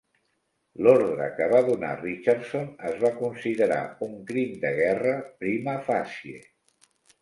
[0.83, 6.47] L"ordre que va donar Richardson es va considerar un crim de guerra "prima facie".